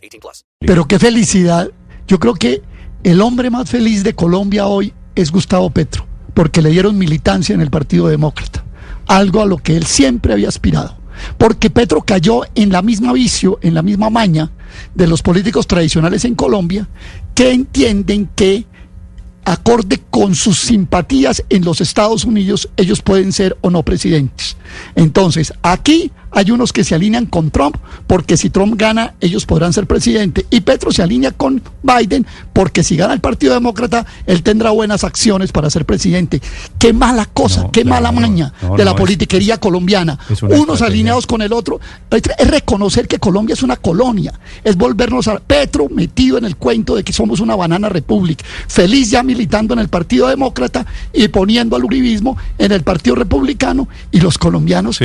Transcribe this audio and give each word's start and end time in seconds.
18 0.00 0.20
plus. 0.20 0.44
Pero 0.58 0.86
qué 0.86 0.98
felicidad. 0.98 1.70
Yo 2.06 2.18
creo 2.18 2.34
que 2.34 2.62
el 3.02 3.20
hombre 3.20 3.50
más 3.50 3.70
feliz 3.70 4.04
de 4.04 4.14
Colombia 4.14 4.66
hoy 4.66 4.92
es 5.14 5.30
Gustavo 5.30 5.70
Petro, 5.70 6.06
porque 6.34 6.62
le 6.62 6.70
dieron 6.70 6.98
militancia 6.98 7.54
en 7.54 7.60
el 7.60 7.70
Partido 7.70 8.08
Demócrata, 8.08 8.64
algo 9.06 9.42
a 9.42 9.46
lo 9.46 9.58
que 9.58 9.76
él 9.76 9.86
siempre 9.86 10.32
había 10.32 10.48
aspirado. 10.48 10.98
Porque 11.36 11.70
Petro 11.70 12.00
cayó 12.00 12.42
en 12.54 12.70
la 12.70 12.82
misma 12.82 13.12
vicio, 13.12 13.58
en 13.62 13.74
la 13.74 13.82
misma 13.82 14.10
maña 14.10 14.50
de 14.94 15.06
los 15.06 15.22
políticos 15.22 15.66
tradicionales 15.66 16.24
en 16.24 16.34
Colombia, 16.34 16.88
que 17.34 17.52
entienden 17.52 18.28
que 18.34 18.66
acorde 19.44 20.00
con 20.10 20.34
sus 20.34 20.58
simpatías 20.58 21.44
en 21.48 21.64
los 21.64 21.80
Estados 21.80 22.24
Unidos, 22.24 22.68
ellos 22.76 23.02
pueden 23.02 23.32
ser 23.32 23.56
o 23.60 23.70
no 23.70 23.82
presidentes. 23.82 24.56
Entonces, 24.94 25.52
aquí 25.62 26.12
hay 26.40 26.50
unos 26.50 26.72
que 26.72 26.84
se 26.84 26.94
alinean 26.94 27.26
con 27.26 27.50
Trump 27.50 27.76
porque 28.06 28.38
si 28.38 28.48
Trump 28.48 28.74
gana, 28.78 29.12
ellos 29.20 29.44
podrán 29.44 29.74
ser 29.74 29.86
presidente. 29.86 30.46
Y 30.48 30.60
Petro 30.60 30.90
se 30.90 31.02
alinea 31.02 31.32
con 31.32 31.62
Biden 31.82 32.26
porque 32.54 32.82
si 32.82 32.96
gana 32.96 33.12
el 33.12 33.20
Partido 33.20 33.52
Demócrata, 33.52 34.06
él 34.24 34.42
tendrá 34.42 34.70
buenas 34.70 35.04
acciones 35.04 35.52
para 35.52 35.68
ser 35.68 35.84
presidente. 35.84 36.40
Qué 36.78 36.94
mala 36.94 37.26
cosa, 37.26 37.68
qué 37.70 37.84
mala 37.84 38.10
maña 38.10 38.54
de 38.74 38.84
la 38.86 38.96
politiquería 38.96 39.58
colombiana. 39.58 40.18
Unos 40.40 40.80
alineados 40.80 41.26
con 41.26 41.42
el 41.42 41.52
otro. 41.52 41.78
Es 42.10 42.48
reconocer 42.48 43.06
que 43.06 43.18
Colombia 43.18 43.52
es 43.52 43.62
una 43.62 43.76
colonia. 43.76 44.32
Es 44.64 44.76
volvernos 44.76 45.28
a 45.28 45.40
Petro 45.40 45.90
metido 45.90 46.38
en 46.38 46.46
el 46.46 46.56
cuento 46.56 46.96
de 46.96 47.04
que 47.04 47.12
somos 47.12 47.40
una 47.40 47.54
banana 47.54 47.90
republic. 47.90 48.42
Feliz 48.66 49.10
ya 49.10 49.22
militando 49.22 49.74
en 49.74 49.80
el 49.80 49.88
Partido 49.88 50.28
Demócrata 50.28 50.86
y 51.12 51.28
poniendo 51.28 51.76
al 51.76 51.84
uribismo 51.84 52.38
en 52.56 52.72
el 52.72 52.82
Partido 52.82 53.16
Republicano 53.16 53.88
y 54.10 54.20
los 54.20 54.38
colombianos 54.38 55.02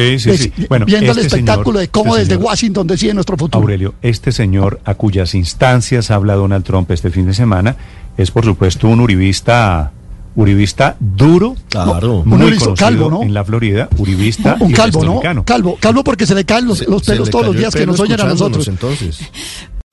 el 0.95 1.17
este 1.17 1.24
espectáculo 1.25 1.79
de 1.79 1.87
cómo 1.89 2.15
este 2.15 2.33
desde 2.33 2.43
Washington 2.43 2.87
decide 2.87 3.13
nuestro 3.13 3.37
futuro. 3.37 3.61
Aurelio, 3.61 3.95
este 4.01 4.31
señor 4.31 4.79
a 4.85 4.95
cuyas 4.95 5.35
instancias 5.35 6.11
habla 6.11 6.35
Donald 6.35 6.63
Trump 6.63 6.89
este 6.91 7.09
fin 7.09 7.25
de 7.25 7.33
semana 7.33 7.75
es 8.17 8.31
por 8.31 8.45
supuesto 8.45 8.87
un 8.87 8.99
uribista 8.99 9.91
uribista 10.35 10.97
duro, 10.99 11.55
claro, 11.69 12.23
muy 12.25 12.39
conocido 12.39 12.75
calvo, 12.75 13.09
¿no? 13.09 13.23
en 13.23 13.33
la 13.33 13.45
Florida, 13.45 13.87
uribista 13.97 14.57
un, 14.59 14.71
calvo, 14.73 15.03
¿no? 15.03 15.43
Calvo, 15.43 15.77
calvo 15.79 16.03
porque 16.03 16.25
se 16.25 16.35
le 16.35 16.43
caen 16.43 16.65
los, 16.65 16.85
los 16.87 17.03
pelos 17.03 17.29
todos 17.29 17.45
los 17.45 17.55
días 17.55 17.73
que 17.73 17.85
nos 17.85 17.99
oyen 17.99 18.19
a 18.19 18.25
nosotros. 18.25 18.67
Entonces. 18.67 19.19